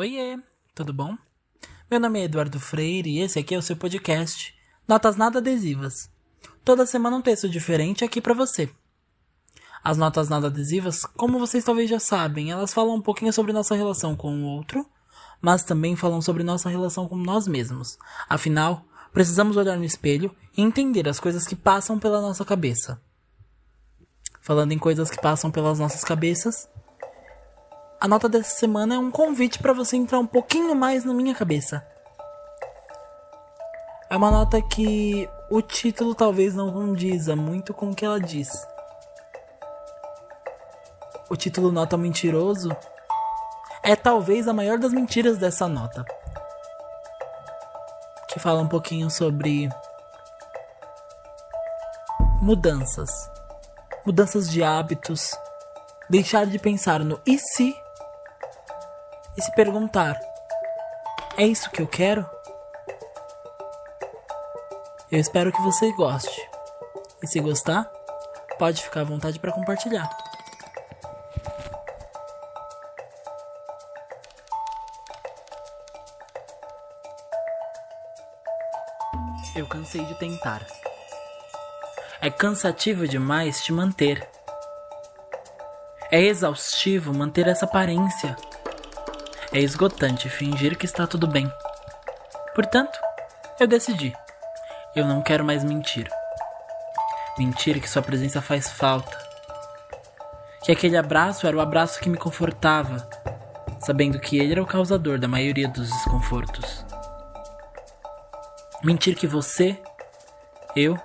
[0.00, 0.38] Oiê,
[0.74, 1.14] tudo bom?
[1.90, 4.54] Meu nome é Eduardo Freire e esse aqui é o seu podcast
[4.88, 6.08] Notas Nada Adesivas.
[6.64, 8.70] Toda semana um texto diferente aqui para você.
[9.84, 13.74] As notas nada adesivas, como vocês talvez já sabem, elas falam um pouquinho sobre nossa
[13.74, 14.86] relação com o outro,
[15.38, 17.98] mas também falam sobre nossa relação com nós mesmos.
[18.26, 22.98] Afinal, precisamos olhar no espelho e entender as coisas que passam pela nossa cabeça.
[24.40, 26.70] Falando em coisas que passam pelas nossas cabeças,
[28.00, 31.34] a nota dessa semana é um convite para você entrar um pouquinho mais na minha
[31.34, 31.86] cabeça.
[34.08, 38.66] É uma nota que o título talvez não condiza muito com o que ela diz.
[41.28, 42.74] O título Nota Mentiroso
[43.82, 46.04] é talvez a maior das mentiras dessa nota.
[48.28, 49.68] Que fala um pouquinho sobre
[52.40, 53.30] mudanças.
[54.06, 55.32] Mudanças de hábitos.
[56.08, 57.76] Deixar de pensar no e se
[59.40, 60.20] e se perguntar:
[61.36, 62.28] é isso que eu quero?
[65.10, 66.48] Eu espero que você goste.
[67.22, 67.84] E se gostar,
[68.58, 70.08] pode ficar à vontade para compartilhar.
[79.56, 80.66] Eu cansei de tentar.
[82.20, 84.28] É cansativo demais te manter.
[86.10, 88.36] É exaustivo manter essa aparência.
[89.52, 91.50] É esgotante fingir que está tudo bem.
[92.54, 92.96] Portanto,
[93.58, 94.14] eu decidi.
[94.94, 96.08] Eu não quero mais mentir.
[97.36, 99.18] Mentir que sua presença faz falta.
[100.62, 103.08] Que aquele abraço era o abraço que me confortava,
[103.80, 106.84] sabendo que ele era o causador da maioria dos desconfortos.
[108.84, 109.76] Mentir que você,
[110.76, 110.96] eu,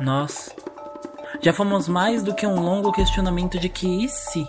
[0.00, 0.52] nós,
[1.40, 4.48] já fomos mais do que um longo questionamento de que e se?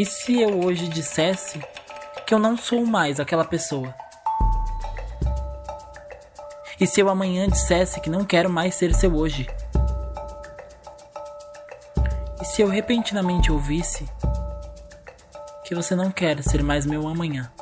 [0.00, 1.60] E se eu hoje dissesse
[2.26, 3.94] que eu não sou mais aquela pessoa?
[6.80, 9.46] E se eu amanhã dissesse que não quero mais ser seu hoje?
[12.40, 14.08] E se eu repentinamente ouvisse
[15.66, 17.52] que você não quer ser mais meu amanhã?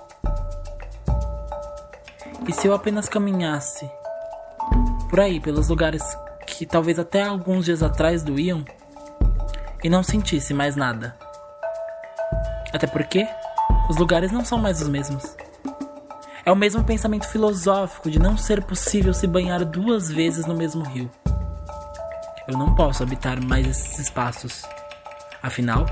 [2.47, 3.91] E se eu apenas caminhasse
[5.11, 6.05] por aí, pelos lugares
[6.47, 8.65] que talvez até alguns dias atrás doíam
[9.83, 11.17] e não sentisse mais nada?
[12.73, 13.27] Até porque
[13.89, 15.37] os lugares não são mais os mesmos.
[16.45, 20.83] É o mesmo pensamento filosófico de não ser possível se banhar duas vezes no mesmo
[20.84, 21.11] rio.
[22.47, 24.62] Eu não posso habitar mais esses espaços.
[25.43, 25.87] Afinal,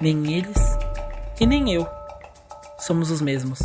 [0.00, 0.78] nem eles
[1.40, 1.88] e nem eu
[2.78, 3.60] somos os mesmos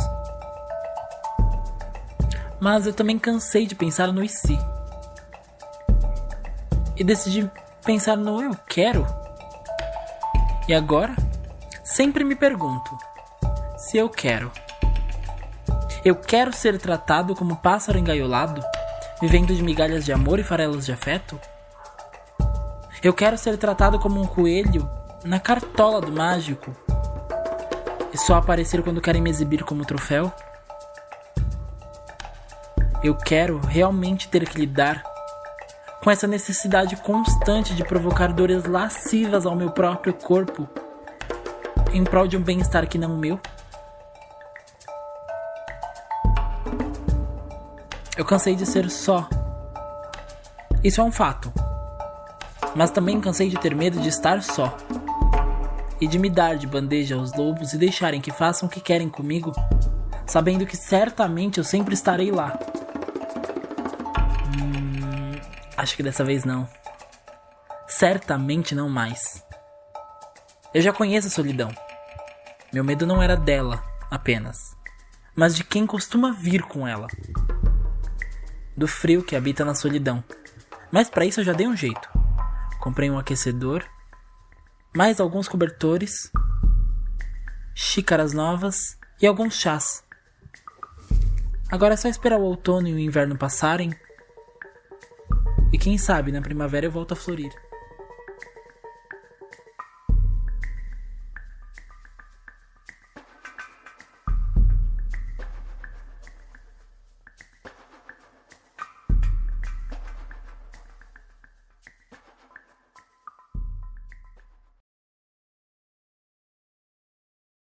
[2.62, 4.56] mas eu também cansei de pensar no e se.
[6.96, 7.50] E decidi
[7.84, 9.04] pensar no eu quero.
[10.68, 11.16] E agora,
[11.94, 12.96] sempre me pergunto
[13.76, 14.50] se eu quero.
[16.02, 18.62] Eu quero ser tratado como pássaro engaiolado,
[19.20, 21.38] vivendo de migalhas de amor e farelas de afeto?
[23.02, 24.90] Eu quero ser tratado como um coelho
[25.22, 26.74] na cartola do mágico
[28.12, 30.32] e só aparecer quando querem me exibir como troféu?
[33.02, 35.02] Eu quero realmente ter que lidar
[36.02, 40.68] com essa necessidade constante de provocar dores lascivas ao meu próprio corpo
[41.92, 43.40] em prol de um bem-estar que não o meu?
[48.16, 49.28] Eu cansei de ser só.
[50.82, 51.52] Isso é um fato.
[52.74, 54.76] Mas também cansei de ter medo de estar só.
[56.00, 59.08] E de me dar de bandeja aos lobos e deixarem que façam o que querem
[59.08, 59.52] comigo,
[60.26, 62.58] sabendo que certamente eu sempre estarei lá
[65.82, 66.68] Acho que dessa vez não.
[67.88, 69.44] Certamente não mais.
[70.74, 71.70] Eu já conheço a solidão.
[72.72, 74.74] Meu medo não era dela apenas,
[75.36, 77.08] mas de quem costuma vir com ela.
[78.74, 80.24] Do frio que habita na solidão.
[80.90, 82.08] Mas para isso eu já dei um jeito.
[82.80, 83.84] Comprei um aquecedor,
[84.96, 86.32] mais alguns cobertores,
[87.74, 90.02] xícaras novas e alguns chás.
[91.70, 93.94] Agora é só esperar o outono e o inverno passarem
[95.72, 97.50] e quem sabe na primavera eu volto a florir.